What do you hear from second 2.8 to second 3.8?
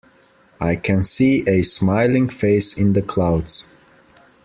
the clouds.